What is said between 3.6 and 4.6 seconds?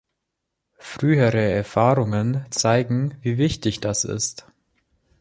das ist.